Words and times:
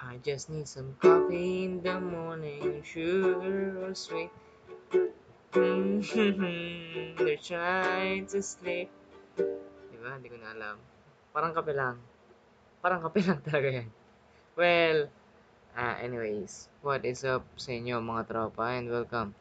I 0.00 0.16
just 0.24 0.48
need 0.48 0.64
some 0.64 0.96
coffee 0.96 1.68
in 1.68 1.84
the 1.84 2.00
morning, 2.00 2.80
sugar 2.80 3.84
or 3.84 3.92
sweet. 3.92 4.32
They're 5.52 7.36
trying 7.36 8.24
to 8.32 8.40
sleep. 8.40 8.88
Diba? 9.36 10.16
Hindi 10.16 10.32
ko 10.32 10.40
na 10.40 10.56
alam. 10.56 10.80
Parang 11.36 11.52
kape 11.52 11.76
lang. 11.76 12.00
Parang 12.80 13.04
kape 13.04 13.20
lang 13.28 13.44
talaga 13.44 13.68
yan. 13.68 13.92
Well, 14.56 15.12
uh, 15.76 15.94
anyways, 16.00 16.72
what 16.80 17.04
is 17.04 17.20
up 17.28 17.44
sa 17.60 17.76
inyo 17.76 18.00
mga 18.00 18.24
tropa 18.24 18.72
and 18.72 18.88
welcome 18.88 19.36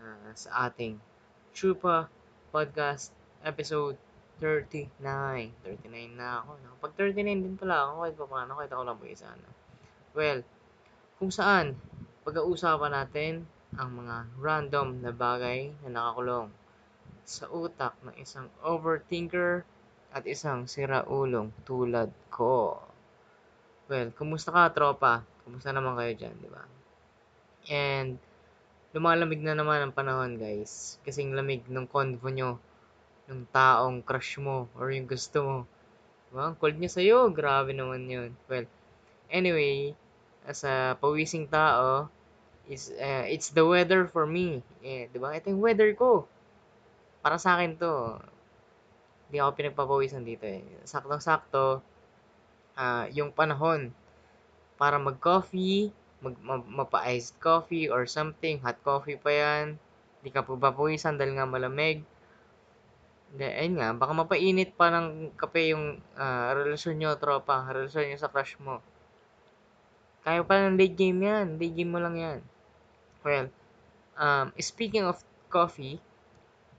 uh, 0.00 0.32
sa 0.32 0.72
ating 0.72 0.96
Chupa 1.52 2.08
Podcast 2.56 3.12
episode 3.44 4.00
39. 4.40 4.96
39 4.96 6.16
na 6.16 6.40
ako. 6.40 6.56
Nakapag 6.64 6.92
39 6.96 7.44
din 7.44 7.56
pala 7.60 7.84
ako 7.84 7.92
kahit 8.00 8.16
pa 8.16 8.26
paano, 8.32 8.50
kahit 8.56 8.72
ako 8.72 8.82
lang 8.88 8.96
po 8.96 9.04
isa 9.04 9.28
na. 9.28 9.63
Well, 10.14 10.46
kung 11.18 11.34
saan 11.34 11.74
pag-uusapan 12.22 12.94
natin 12.94 13.50
ang 13.74 13.98
mga 13.98 14.16
random 14.38 15.02
na 15.02 15.10
bagay 15.10 15.74
na 15.82 15.90
nakakulong 15.90 16.54
sa 17.26 17.50
utak 17.50 17.98
ng 18.06 18.14
isang 18.22 18.46
overthinker 18.62 19.66
at 20.14 20.22
isang 20.30 20.70
siraulong 20.70 21.50
tulad 21.66 22.14
ko. 22.30 22.78
Well, 23.90 24.14
kumusta 24.14 24.54
ka, 24.54 24.70
tropa? 24.70 25.26
Kumusta 25.42 25.74
naman 25.74 25.98
kayo 25.98 26.14
dyan, 26.14 26.34
di 26.38 26.46
ba? 26.46 26.62
And, 27.66 28.14
lumalamig 28.94 29.42
na 29.42 29.58
naman 29.58 29.82
ang 29.82 29.92
panahon, 29.92 30.38
guys. 30.38 31.02
Kasing 31.02 31.34
lamig 31.34 31.66
ng 31.66 31.90
convo 31.90 32.30
nyo, 32.30 32.62
ng 33.26 33.50
taong 33.50 34.06
crush 34.06 34.38
mo, 34.38 34.70
or 34.78 34.94
yung 34.94 35.10
gusto 35.10 35.38
mo. 35.42 35.56
Diba? 36.30 36.54
Ang 36.54 36.56
cold 36.62 36.78
niya 36.78 36.94
sa'yo, 36.94 37.34
grabe 37.34 37.74
naman 37.74 38.06
yun. 38.06 38.30
Well, 38.46 38.70
anyway, 39.26 39.98
as 40.44 40.64
a 40.64 40.96
pawising 41.00 41.48
tao, 41.48 42.08
is 42.68 42.92
uh, 42.96 43.24
it's 43.28 43.52
the 43.52 43.64
weather 43.64 44.08
for 44.08 44.24
me. 44.24 44.64
Eh, 44.80 45.08
'di 45.12 45.18
ba? 45.20 45.36
Ito 45.36 45.52
yung 45.52 45.64
weather 45.64 45.92
ko. 45.96 46.24
Para 47.20 47.36
sa 47.36 47.56
akin 47.56 47.76
'to. 47.76 48.20
Hindi 49.28 49.36
ako 49.40 49.50
pinagpapawisan 49.56 50.22
dito 50.22 50.44
eh. 50.46 50.62
Saktong-sakto 50.84 51.82
uh, 52.78 53.04
yung 53.10 53.32
panahon 53.34 53.90
para 54.76 54.98
mag-coffee, 54.98 55.90
mag, 56.20 56.36
mapa-iced 56.66 57.38
coffee 57.38 57.86
or 57.88 58.06
something, 58.06 58.60
hot 58.62 58.78
coffee 58.82 59.18
pa 59.18 59.30
yan. 59.32 59.66
Hindi 60.20 60.30
ka 60.30 60.44
papawisan 60.44 61.16
dahil 61.18 61.36
nga 61.36 61.48
malamig. 61.48 62.02
Hindi, 63.34 63.46
ayun 63.50 63.74
nga, 63.82 63.88
baka 63.98 64.12
mapainit 64.14 64.70
pa 64.78 64.94
ng 64.94 65.34
kape 65.34 65.74
yung 65.74 65.98
uh, 66.14 66.48
relasyon 66.54 66.96
nyo, 67.02 67.10
tropa, 67.18 67.66
relasyon 67.66 68.14
nyo 68.14 68.18
sa 68.20 68.30
crush 68.30 68.54
mo. 68.62 68.78
Kaya 70.24 70.40
pa 70.40 70.56
ng 70.56 70.80
late 70.80 70.96
game 70.96 71.20
yan. 71.20 71.60
Late 71.60 71.76
game 71.76 71.92
mo 71.92 72.00
lang 72.00 72.16
yan. 72.16 72.40
Well, 73.20 73.52
um, 74.16 74.56
speaking 74.56 75.04
of 75.04 75.20
coffee, 75.52 76.00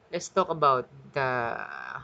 let's 0.10 0.34
talk 0.34 0.50
about 0.50 0.90
the 1.14 1.30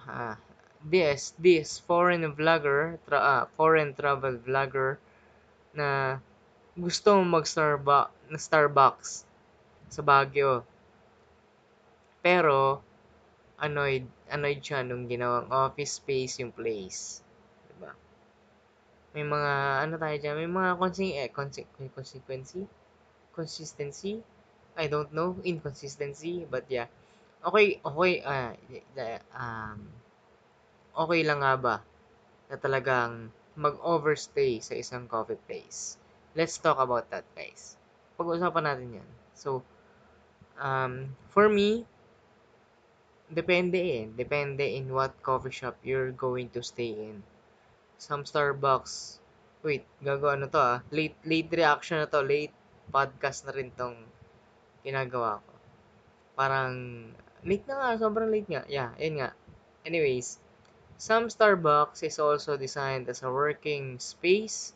uh, 0.05 0.37
this 0.85 1.33
this 1.41 1.81
foreign 1.81 2.25
vlogger, 2.37 3.01
tra, 3.09 3.17
uh, 3.17 3.43
foreign 3.57 3.97
travel 3.97 4.37
vlogger 4.37 5.01
na 5.73 6.21
gusto 6.77 7.17
mag 7.25 7.49
Starbucks 7.49 8.13
na 8.29 8.37
Starbucks 8.37 9.25
sa 9.89 10.01
Baguio. 10.05 10.61
Pero 12.21 12.85
annoyed 13.57 14.05
annoyed 14.29 14.61
siya 14.61 14.85
nung 14.85 15.09
ginawang 15.09 15.49
office 15.49 15.97
space 15.97 16.37
yung 16.41 16.53
place 16.53 17.25
may 19.11 19.27
mga 19.27 19.51
ano 19.83 19.95
tayo 19.99 20.15
dyan, 20.15 20.35
may 20.39 20.51
mga 20.51 20.71
consi 20.79 21.05
eh, 21.19 21.27
consi 21.27 21.67
consequency, 21.95 22.63
consistency, 23.35 24.23
I 24.79 24.87
don't 24.87 25.11
know, 25.11 25.35
inconsistency, 25.43 26.47
but 26.47 26.63
yeah. 26.71 26.87
Okay, 27.41 27.81
okay, 27.83 28.13
uh, 28.21 28.53
um, 29.33 29.79
okay 30.95 31.21
lang 31.25 31.41
nga 31.41 31.55
ba 31.57 31.75
na 32.47 32.55
talagang 32.55 33.33
mag-overstay 33.57 34.63
sa 34.63 34.77
isang 34.77 35.09
coffee 35.09 35.39
place? 35.49 35.97
Let's 36.37 36.55
talk 36.61 36.79
about 36.79 37.11
that, 37.11 37.27
guys. 37.35 37.75
Pag-usapan 38.15 38.63
natin 38.63 38.99
yan. 39.01 39.09
So, 39.35 39.65
um, 40.55 41.11
for 41.33 41.51
me, 41.51 41.83
depende 43.27 43.79
eh. 43.79 44.05
Depende 44.13 44.63
in 44.63 44.93
what 44.95 45.17
coffee 45.19 45.51
shop 45.51 45.75
you're 45.83 46.15
going 46.15 46.47
to 46.55 46.63
stay 46.63 46.95
in 46.95 47.25
some 48.01 48.25
Starbucks. 48.25 49.21
Wait, 49.61 49.85
gagawa 50.01 50.33
ano 50.33 50.49
to 50.49 50.57
ah. 50.57 50.81
Late, 50.89 51.21
late 51.21 51.53
reaction 51.53 52.01
na 52.01 52.09
to. 52.09 52.25
Late 52.25 52.53
podcast 52.89 53.45
na 53.45 53.53
rin 53.53 53.69
tong 53.77 53.93
ginagawa 54.81 55.37
ko. 55.45 55.53
Parang, 56.33 56.73
late 57.45 57.61
na 57.69 57.77
nga. 57.77 58.01
Sobrang 58.01 58.33
late 58.33 58.49
nga. 58.49 58.65
Yeah, 58.65 58.97
yun 58.97 59.21
nga. 59.21 59.37
Anyways, 59.85 60.41
some 60.97 61.29
Starbucks 61.29 62.01
is 62.01 62.17
also 62.17 62.57
designed 62.57 63.05
as 63.05 63.21
a 63.21 63.29
working 63.29 64.01
space. 64.01 64.73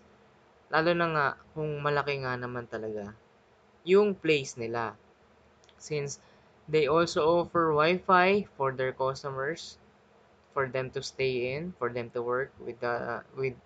Lalo 0.70 0.94
na 0.94 1.08
nga 1.10 1.28
kung 1.58 1.82
malaki 1.82 2.22
nga 2.22 2.38
naman 2.38 2.70
talaga 2.70 3.10
yung 3.82 4.14
place 4.14 4.54
nila. 4.54 4.94
Since 5.82 6.22
they 6.70 6.86
also 6.86 7.26
offer 7.42 7.74
Wi-Fi 7.74 8.46
for 8.54 8.70
their 8.74 8.94
customers 8.94 9.82
for 10.56 10.72
them 10.72 10.88
to 10.96 11.04
stay 11.04 11.60
in, 11.60 11.76
for 11.76 11.92
them 11.92 12.08
to 12.16 12.24
work 12.24 12.56
with 12.64 12.80
the 12.80 13.20
with 13.36 13.60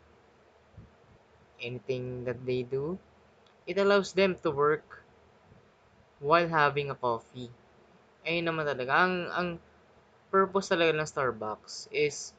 anything 1.62 2.26
that 2.26 2.42
they 2.50 2.66
do. 2.66 2.98
It 3.70 3.78
allows 3.78 4.18
them 4.18 4.34
to 4.42 4.50
work 4.50 5.06
while 6.18 6.50
having 6.50 6.90
a 6.90 6.98
coffee. 6.98 7.54
Ayun 8.26 8.50
naman 8.50 8.66
talaga. 8.66 9.06
Ang, 9.06 9.16
ang 9.30 9.50
purpose 10.34 10.74
talaga 10.74 10.98
ng 10.98 11.06
Starbucks 11.06 11.94
is 11.94 12.34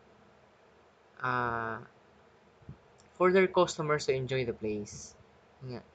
uh, 1.23 1.79
for 3.15 3.31
their 3.31 3.47
customers 3.47 4.11
to 4.11 4.13
enjoy 4.13 4.43
the 4.43 4.57
place. 4.57 5.15
Yeah. 5.63 5.87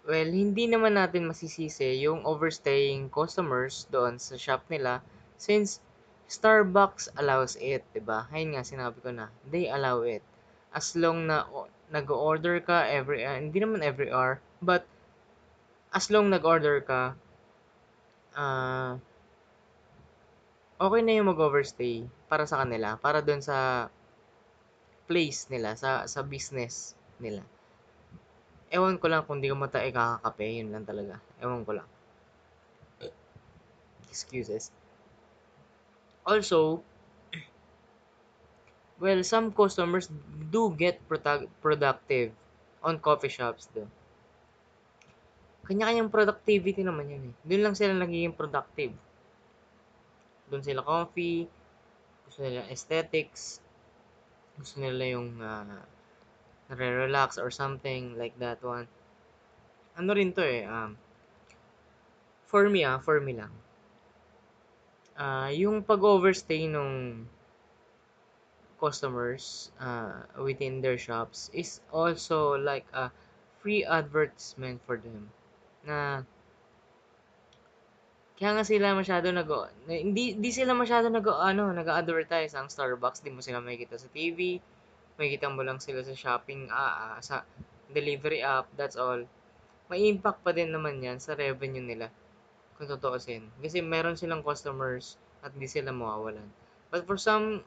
Well, 0.00 0.32
hindi 0.32 0.64
naman 0.64 0.96
natin 0.96 1.28
masisisi 1.28 2.00
yung 2.00 2.24
overstaying 2.24 3.12
customers 3.12 3.84
doon 3.92 4.16
sa 4.16 4.40
shop 4.40 4.64
nila 4.72 5.04
since 5.36 5.84
Starbucks 6.30 7.10
allows 7.18 7.58
it, 7.58 7.82
'di 7.90 8.06
ba? 8.06 8.30
Ayun 8.30 8.54
nga 8.54 8.62
sinabi 8.62 9.02
ko 9.02 9.10
na, 9.10 9.34
they 9.50 9.66
allow 9.66 10.06
it. 10.06 10.22
As 10.70 10.94
long 10.94 11.26
na 11.26 11.42
nag-order 11.90 12.62
ka 12.62 12.86
every 12.86 13.26
uh, 13.26 13.34
hindi 13.34 13.58
naman 13.58 13.82
every 13.82 14.14
hour, 14.14 14.38
but 14.62 14.86
as 15.90 16.06
long 16.06 16.30
nag-order 16.30 16.78
ka 16.86 17.18
uh, 18.38 18.94
okay 20.78 21.00
na 21.02 21.18
yung 21.18 21.34
mag-overstay 21.34 22.06
para 22.30 22.46
sa 22.46 22.62
kanila, 22.62 22.94
para 22.94 23.18
doon 23.26 23.42
sa 23.42 23.90
place 25.10 25.50
nila, 25.50 25.74
sa 25.74 26.06
sa 26.06 26.22
business 26.22 26.94
nila. 27.18 27.42
Ewan 28.70 29.02
ko 29.02 29.10
lang 29.10 29.26
kung 29.26 29.42
di 29.42 29.50
ko 29.50 29.58
mata 29.58 29.82
ikakakape, 29.82 30.62
yun 30.62 30.70
lang 30.70 30.86
talaga. 30.86 31.18
Ewan 31.42 31.66
ko 31.66 31.74
lang. 31.74 31.88
Excuses. 34.06 34.70
Also, 36.24 36.84
well, 39.00 39.24
some 39.24 39.50
customers 39.52 40.12
do 40.52 40.70
get 40.76 41.00
productive 41.08 42.32
on 42.84 43.00
coffee 43.00 43.32
shops 43.32 43.68
do. 43.72 43.88
Kanya-kanyang 45.64 46.12
productivity 46.12 46.84
naman 46.84 47.08
yan 47.08 47.22
eh. 47.30 47.34
Doon 47.46 47.62
lang 47.64 47.74
sila 47.78 47.96
nagiging 47.96 48.36
productive. 48.36 48.92
Doon 50.50 50.62
sila 50.66 50.82
coffee, 50.82 51.46
gusto 52.26 52.42
nila 52.42 52.66
aesthetics, 52.68 53.62
gusto 54.58 54.82
nila 54.82 55.16
yung 55.16 55.38
uh, 55.40 55.64
nare-relax 56.68 57.38
or 57.38 57.48
something 57.48 58.18
like 58.18 58.34
that 58.42 58.58
one. 58.60 58.90
Ano 59.94 60.12
rin 60.12 60.34
to 60.34 60.42
eh, 60.42 60.66
um, 60.66 60.98
for 62.50 62.66
me 62.66 62.82
ah, 62.82 62.98
for 62.98 63.22
me 63.22 63.38
lang 63.38 63.52
uh, 65.20 65.52
yung 65.52 65.84
pag-overstay 65.84 66.64
ng 66.72 67.22
customers 68.80 69.68
uh, 69.76 70.24
within 70.40 70.80
their 70.80 70.96
shops 70.96 71.52
is 71.52 71.84
also 71.92 72.56
like 72.56 72.88
a 72.96 73.12
free 73.60 73.84
advertisement 73.84 74.80
for 74.88 74.96
them. 74.96 75.28
Na 75.84 76.24
kaya 78.40 78.56
nga 78.56 78.64
sila 78.64 78.96
masyado 78.96 79.28
nag 79.28 79.44
hindi 79.84 80.32
hindi 80.32 80.48
sila 80.48 80.72
masyado 80.72 81.12
nag 81.12 81.28
ano 81.28 81.76
nag-advertise 81.76 82.56
ang 82.56 82.72
Starbucks 82.72 83.20
di 83.20 83.28
mo 83.28 83.44
sila 83.44 83.60
makikita 83.60 84.00
sa 84.00 84.08
TV 84.08 84.56
makikita 85.20 85.52
mo 85.52 85.60
lang 85.60 85.76
sila 85.76 86.00
sa 86.00 86.16
shopping 86.16 86.72
ah, 86.72 87.12
ah, 87.12 87.18
sa 87.20 87.44
delivery 87.92 88.40
app 88.40 88.64
that's 88.80 88.96
all. 88.96 89.20
May 89.92 90.08
impact 90.08 90.40
pa 90.40 90.56
din 90.56 90.72
naman 90.72 91.04
yan 91.04 91.20
sa 91.20 91.36
revenue 91.36 91.84
nila 91.84 92.08
kung 92.80 92.88
tutuusin. 92.88 93.44
Kasi 93.60 93.84
meron 93.84 94.16
silang 94.16 94.40
customers 94.40 95.20
at 95.44 95.52
hindi 95.52 95.68
sila 95.68 95.92
mawawalan. 95.92 96.48
But 96.88 97.04
for 97.04 97.20
some, 97.20 97.60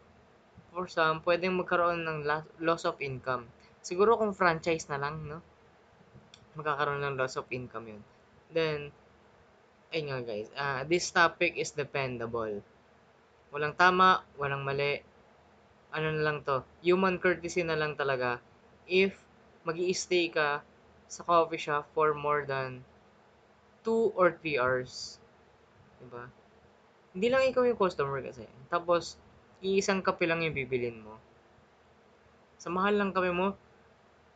for 0.74 0.89
some, 0.89 1.21
pwedeng 1.21 1.54
magkaroon 1.62 2.01
ng 2.01 2.25
loss 2.65 2.89
of 2.89 2.98
income. 2.98 3.45
Siguro 3.86 4.18
kung 4.18 4.33
franchise 4.33 4.89
na 4.89 4.98
lang, 4.98 5.21
no? 5.30 5.45
magkakaroon 6.54 7.01
ng 7.01 7.18
loss 7.18 7.38
of 7.38 7.50
income 7.50 7.89
yun. 7.89 8.01
Then, 8.54 8.94
ayun 9.89 10.06
nga 10.10 10.19
guys, 10.21 10.50
uh, 10.54 10.81
this 10.86 11.10
topic 11.10 11.57
is 11.57 11.74
dependable. 11.74 12.62
Walang 13.54 13.77
tama, 13.77 14.21
walang 14.38 14.65
mali. 14.65 15.01
Ano 15.94 16.10
na 16.10 16.25
lang 16.25 16.42
to, 16.45 16.65
human 16.81 17.21
courtesy 17.21 17.62
na 17.62 17.77
lang 17.77 17.94
talaga. 17.94 18.42
If 18.89 19.13
mag 19.65 19.77
stay 19.94 20.30
ka 20.30 20.65
sa 21.06 21.21
coffee 21.21 21.62
shop 21.62 21.86
for 21.94 22.18
more 22.18 22.45
than 22.50 22.81
2 23.84 24.16
or 24.16 24.36
3 24.40 24.60
hours. 24.60 25.20
Diba? 26.00 26.28
Hindi 27.14 27.28
lang 27.30 27.46
ikaw 27.46 27.64
yung 27.68 27.78
customer 27.78 28.20
kasi. 28.26 28.48
Tapos, 28.68 29.16
iisang 29.64 30.02
kape 30.02 30.26
lang 30.28 30.42
yung 30.42 30.58
bibilin 30.58 31.04
mo. 31.04 31.16
Sa 32.58 32.72
mahal 32.74 32.98
lang 32.98 33.16
kape 33.16 33.32
mo, 33.32 33.54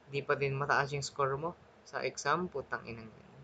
di 0.08 0.24
pa 0.24 0.40
din 0.40 0.56
mataas 0.56 0.96
yung 0.96 1.04
score 1.04 1.36
mo 1.36 1.52
sa 1.88 2.04
exam, 2.04 2.52
putang 2.52 2.84
inang 2.84 3.08
yan. 3.08 3.36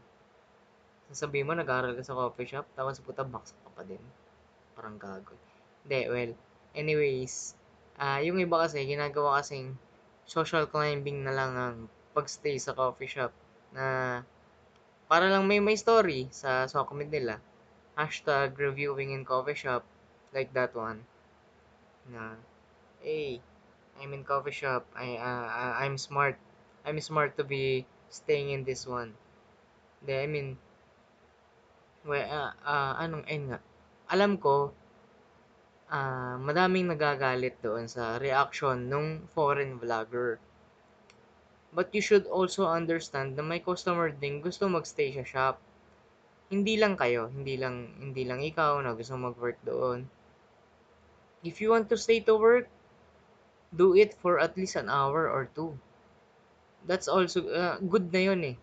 Sasabihin 1.11 1.47
mo, 1.47 1.55
nag-aaral 1.55 1.95
ka 1.95 2.03
sa 2.03 2.15
coffee 2.15 2.47
shop, 2.47 2.67
tapos 2.75 2.99
puta, 2.99 3.23
box 3.23 3.55
ka 3.55 3.69
pa 3.71 3.83
din. 3.83 3.99
Parang 4.75 4.99
gago. 4.99 5.35
Hindi, 5.83 5.99
well, 6.11 6.31
anyways, 6.75 7.55
uh, 7.99 8.19
yung 8.19 8.39
iba 8.39 8.59
kasi, 8.63 8.83
ginagawa 8.83 9.39
kasing 9.43 9.75
social 10.23 10.67
climbing 10.67 11.23
na 11.23 11.35
lang 11.35 11.51
ang 11.55 11.77
pagstay 12.15 12.55
sa 12.59 12.71
coffee 12.71 13.11
shop 13.11 13.31
na 13.75 14.21
para 15.07 15.27
lang 15.29 15.45
may 15.47 15.59
may 15.59 15.75
story 15.77 16.27
sa 16.31 16.67
comment 16.67 17.09
nila. 17.09 17.39
Hashtag 17.93 18.57
reviewing 18.57 19.13
in 19.13 19.23
coffee 19.23 19.57
shop 19.57 19.85
like 20.33 20.49
that 20.57 20.73
one. 20.73 21.05
Na, 22.09 22.35
hey, 23.05 23.39
I'm 24.01 24.11
in 24.11 24.25
coffee 24.25 24.55
shop. 24.55 24.89
I 24.97 25.15
uh, 25.15 25.77
I'm 25.77 25.95
smart. 26.01 26.35
I'm 26.83 26.99
smart 26.99 27.37
to 27.37 27.45
be 27.45 27.85
staying 28.09 28.49
in 28.49 28.65
this 28.65 28.85
one. 28.85 29.15
Hindi, 30.03 30.13
I 30.19 30.27
mean, 30.27 30.49
well, 32.03 32.27
uh, 32.27 32.51
uh, 32.67 32.93
anong, 32.99 33.23
ayun 33.31 33.55
nga, 33.55 33.59
alam 34.11 34.35
ko, 34.35 34.75
uh, 35.87 36.35
madaming 36.43 36.91
nagagalit 36.91 37.55
doon 37.63 37.87
sa 37.87 38.19
reaction 38.19 38.91
nung 38.91 39.25
foreign 39.31 39.79
vlogger. 39.79 40.43
But 41.73 41.89
you 41.91 42.01
should 42.05 42.29
also 42.29 42.69
understand 42.69 43.33
na 43.33 43.41
may 43.41 43.59
customer 43.59 44.13
din 44.13 44.45
gusto 44.45 44.69
magstay 44.69 45.17
sa 45.17 45.25
shop. 45.25 45.55
Hindi 46.53 46.77
lang 46.77 46.93
kayo, 46.93 47.33
hindi 47.33 47.57
lang 47.57 47.97
hindi 47.97 48.23
lang 48.29 48.45
ikaw 48.45 48.77
na 48.79 48.93
gusto 48.93 49.17
mag-work 49.17 49.57
doon. 49.65 50.05
If 51.41 51.59
you 51.59 51.73
want 51.73 51.89
to 51.89 51.97
stay 51.97 52.21
to 52.29 52.37
work, 52.37 52.69
do 53.73 53.97
it 53.97 54.13
for 54.21 54.37
at 54.37 54.53
least 54.53 54.77
an 54.77 54.87
hour 54.87 55.25
or 55.25 55.49
two 55.49 55.73
that's 56.85 57.07
also 57.07 57.47
uh, 57.47 57.79
good 57.79 58.11
na 58.11 58.21
yun 58.31 58.41
eh. 58.43 58.57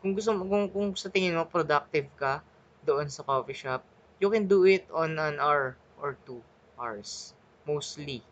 Kung 0.00 0.16
gusto 0.16 0.32
mo, 0.32 0.46
kung, 0.48 0.66
kung 0.72 0.88
sa 0.96 1.12
tingin 1.12 1.36
mo 1.36 1.44
productive 1.44 2.08
ka 2.16 2.40
doon 2.84 3.10
sa 3.12 3.24
coffee 3.24 3.56
shop, 3.56 3.84
you 4.22 4.30
can 4.32 4.48
do 4.48 4.64
it 4.64 4.88
on 4.94 5.18
an 5.20 5.36
hour 5.36 5.76
or 6.00 6.16
two 6.24 6.40
hours. 6.80 7.34
Mostly. 7.68 8.24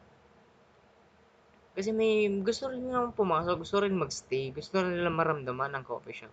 Kasi 1.76 1.92
may 1.92 2.24
gusto 2.40 2.72
rin 2.72 2.88
nilang 2.88 3.12
pumasok, 3.12 3.60
gusto 3.60 3.76
rin 3.84 3.92
magstay, 3.92 4.48
gusto 4.56 4.80
rin 4.80 4.96
nila 4.96 5.12
maramdaman 5.12 5.76
ang 5.76 5.84
coffee 5.84 6.16
shop. 6.16 6.32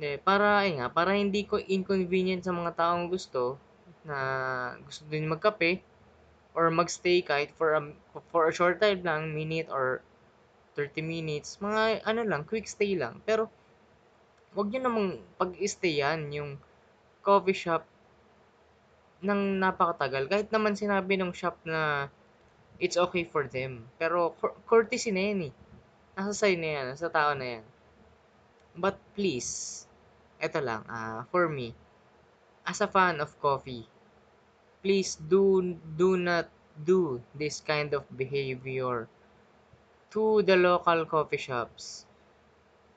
De, 0.00 0.16
para, 0.16 0.64
ay 0.64 0.80
nga, 0.80 0.88
para 0.88 1.12
hindi 1.12 1.44
ko 1.44 1.60
inconvenient 1.60 2.40
sa 2.40 2.56
mga 2.56 2.72
taong 2.80 3.12
gusto 3.12 3.60
na 4.08 4.16
gusto 4.88 5.04
din 5.12 5.28
magkape 5.28 5.84
or 6.56 6.72
magstay 6.72 7.20
kahit 7.20 7.52
for 7.60 7.76
a, 7.76 7.82
for 8.32 8.48
a 8.48 8.56
short 8.56 8.80
time 8.80 9.04
lang, 9.04 9.36
minute 9.36 9.68
or 9.68 10.00
30 10.76 11.04
minutes, 11.04 11.60
mga 11.60 12.00
ano 12.08 12.24
lang, 12.24 12.44
quick 12.48 12.64
stay 12.64 12.96
lang. 12.96 13.20
Pero, 13.28 13.52
wag 14.56 14.72
nyo 14.72 14.80
namang 14.80 15.08
pag-stayan 15.36 16.32
yung 16.32 16.56
coffee 17.20 17.56
shop 17.56 17.84
ng 19.24 19.60
napakatagal. 19.60 20.28
Kahit 20.28 20.48
naman 20.52 20.76
sinabi 20.76 21.16
ng 21.16 21.32
shop 21.32 21.56
na 21.64 22.08
it's 22.78 22.96
okay 22.96 23.24
for 23.24 23.48
them. 23.48 23.88
Pero, 23.98 24.36
courtesy 24.68 25.10
na 25.12 25.22
yan 25.32 25.50
eh. 25.50 25.54
Nasa 26.16 26.32
side 26.32 26.60
na 26.60 26.70
yan, 26.80 26.84
nasa 26.92 27.08
tao 27.12 27.32
na 27.36 27.60
yan. 27.60 27.64
But 28.76 28.96
please, 29.16 29.84
eto 30.40 30.60
lang, 30.60 30.84
uh, 30.88 31.24
for 31.32 31.48
me, 31.48 31.72
as 32.64 32.80
a 32.84 32.88
fan 32.88 33.20
of 33.20 33.32
coffee, 33.40 33.88
please 34.84 35.16
do 35.16 35.76
do 35.96 36.20
not 36.20 36.52
do 36.84 37.24
this 37.32 37.64
kind 37.64 37.96
of 37.96 38.04
behavior 38.12 39.08
to 40.12 40.44
the 40.44 40.56
local 40.56 41.08
coffee 41.08 41.40
shops. 41.40 42.04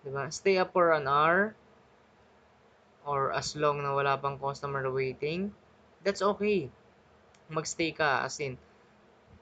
Diba? 0.03 0.31
Stay 0.31 0.59
up 0.59 0.71
for 0.75 0.91
an 0.91 1.07
hour 1.07 1.55
or 3.07 3.31
as 3.31 3.55
long 3.55 3.81
na 3.81 3.95
wala 3.95 4.19
pang 4.19 4.37
customer 4.39 4.83
waiting, 4.91 5.51
that's 6.03 6.21
okay. 6.21 6.67
Magstay 7.49 7.95
ka 7.95 8.27
as 8.27 8.39
in 8.43 8.59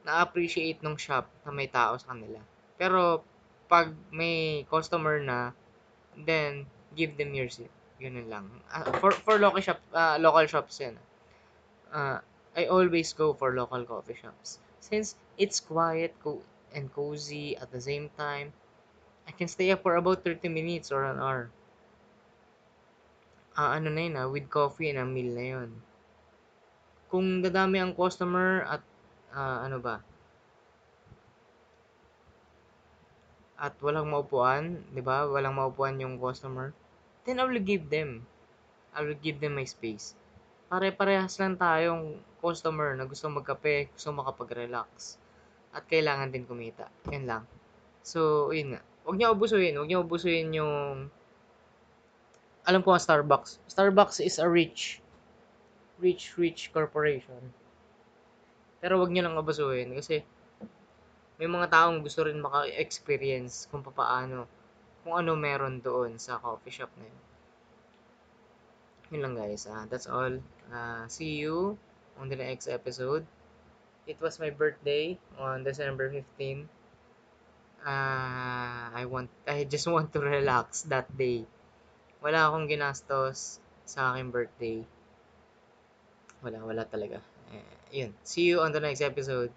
na-appreciate 0.07 0.80
nung 0.81 0.95
shop 1.06 1.25
na 1.44 1.51
may 1.51 1.68
tao 1.68 2.00
sa 2.00 2.15
kanila. 2.15 2.39
Pero 2.80 3.21
pag 3.68 3.92
may 4.19 4.63
customer 4.71 5.19
na, 5.19 5.39
then 6.15 6.65
give 6.95 7.19
them 7.19 7.36
your 7.36 7.50
seat. 7.51 7.71
Yun 8.00 8.30
lang. 8.31 8.48
Uh, 8.71 8.88
for 9.01 9.12
for 9.12 9.36
local 9.42 9.59
shop 9.59 9.80
uh, 9.92 10.15
local 10.21 10.45
shops 10.48 10.80
yan. 10.80 10.95
Uh, 11.92 12.19
I 12.56 12.65
always 12.65 13.12
go 13.13 13.33
for 13.33 13.54
local 13.54 13.83
coffee 13.86 14.15
shops 14.15 14.59
since 14.80 15.15
it's 15.38 15.59
quiet, 15.59 16.15
co- 16.24 16.45
and 16.74 16.94
cozy 16.94 17.57
at 17.57 17.71
the 17.71 17.81
same 17.81 18.09
time. 18.15 18.54
I 19.27 19.31
can 19.31 19.48
stay 19.48 19.71
up 19.71 19.83
for 19.83 19.95
about 19.95 20.24
30 20.24 20.48
minutes 20.50 20.92
or 20.92 21.04
an 21.06 21.19
hour. 21.19 21.51
Ah, 23.57 23.74
ano 23.75 23.89
na 23.89 24.01
yun 24.06 24.15
ah, 24.21 24.30
with 24.30 24.48
coffee 24.54 24.89
and 24.94 25.01
a 25.01 25.06
meal 25.06 25.33
na 25.33 25.45
yun. 25.57 25.71
Kung 27.12 27.42
dadami 27.44 27.81
ang 27.81 27.94
customer 27.98 28.63
at 28.69 28.81
ah, 29.38 29.62
ano 29.62 29.78
ba, 29.78 30.01
at 33.57 33.74
walang 33.81 34.10
maupuan, 34.10 34.81
di 34.94 35.01
ba? 35.01 35.25
Walang 35.25 35.57
maupuan 35.57 35.98
yung 35.98 36.22
customer, 36.22 36.74
then 37.25 37.42
I 37.42 37.45
will 37.45 37.62
give 37.62 37.89
them. 37.89 38.25
I 38.94 39.06
will 39.06 39.18
give 39.18 39.42
them 39.42 39.57
my 39.57 39.66
space. 39.66 40.18
Pare-parehas 40.69 41.38
lang 41.42 41.57
tayong 41.57 42.18
customer 42.42 42.94
na 42.98 43.06
gusto 43.06 43.30
magkape, 43.30 43.94
gusto 43.94 44.10
makapag-relax 44.13 45.18
at 45.74 45.86
kailangan 45.90 46.33
din 46.33 46.45
kumita. 46.45 46.90
Yan 47.13 47.25
lang. 47.30 47.44
So, 48.01 48.50
yun 48.54 48.78
nga. 48.78 48.81
Huwag 49.06 49.18
niyo 49.18 49.33
abusuhin. 49.33 49.78
Huwag 49.78 49.90
niyo 49.90 50.01
abusuhin 50.06 50.50
yung 50.54 50.73
alam 52.68 52.81
ko 52.83 52.92
ang 52.92 53.02
Starbucks. 53.02 53.64
Starbucks 53.71 54.19
is 54.19 54.38
a 54.38 54.47
rich 54.47 55.00
rich 55.97 56.38
rich 56.38 56.69
corporation. 56.69 57.40
Pero 58.78 59.02
wag 59.02 59.10
niyo 59.10 59.26
lang 59.26 59.38
abusuhin 59.38 59.94
kasi 59.98 60.22
may 61.38 61.50
mga 61.50 61.69
taong 61.69 62.02
gusto 62.02 62.26
rin 62.26 62.42
maka-experience 62.42 63.69
kung 63.69 63.86
paano 63.86 64.50
kung 65.06 65.24
ano 65.24 65.38
meron 65.38 65.80
doon 65.80 66.18
sa 66.18 66.42
coffee 66.42 66.74
shop 66.74 66.92
na 66.98 67.06
yun. 67.07 67.22
Yun 69.07 69.22
lang 69.24 69.36
guys. 69.40 69.64
Uh, 69.64 69.88
that's 69.88 70.10
all. 70.10 70.36
Uh, 70.68 71.07
see 71.07 71.40
you 71.40 71.80
on 72.19 72.28
the 72.28 72.36
next 72.36 72.68
episode. 72.68 73.24
It 74.04 74.19
was 74.19 74.36
my 74.36 74.52
birthday 74.52 75.16
on 75.40 75.64
December 75.64 76.12
15. 76.12 76.68
Uh, 77.80 77.88
ah, 77.88 78.92
I 78.92 79.07
want 79.07 79.31
I 79.48 79.64
just 79.64 79.88
want 79.88 80.12
to 80.12 80.19
relax 80.19 80.84
that 80.92 81.07
day. 81.16 81.48
Wala 82.19 82.52
akong 82.52 82.68
ginastos 82.68 83.64
sa 83.88 84.12
aking 84.12 84.34
birthday. 84.34 84.84
Wala, 86.44 86.68
wala 86.68 86.84
talaga. 86.84 87.24
Eh, 87.54 87.68
yun. 88.04 88.11
See 88.23 88.47
you 88.49 88.59
on 88.59 88.71
the 88.71 88.81
next 88.81 89.01
episode. 89.01 89.51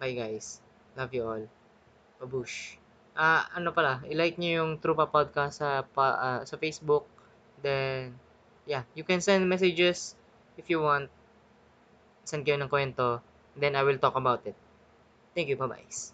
Bye 0.00 0.16
guys. 0.16 0.60
Love 0.96 1.12
you 1.14 1.24
all. 1.24 1.44
Babush. 2.20 2.76
Ah, 3.14 3.46
uh, 3.46 3.62
ano 3.62 3.70
pala, 3.70 4.02
i-like 4.10 4.42
niyo 4.42 4.64
yung 4.64 4.72
Trupa 4.82 5.06
Podcast 5.06 5.62
sa 5.62 5.86
pa, 5.86 6.06
uh, 6.18 6.40
sa 6.42 6.58
Facebook. 6.58 7.06
Then 7.62 8.18
yeah, 8.66 8.84
you 8.98 9.06
can 9.06 9.22
send 9.22 9.46
messages 9.46 10.18
if 10.58 10.66
you 10.68 10.82
want. 10.82 11.08
Send 12.24 12.42
kayo 12.42 12.58
ng 12.58 12.72
kwento. 12.72 13.20
Then 13.54 13.78
I 13.78 13.86
will 13.86 14.00
talk 14.00 14.18
about 14.18 14.42
it. 14.48 14.56
Thank 15.36 15.52
you. 15.52 15.58
Bye-bye. 15.60 16.13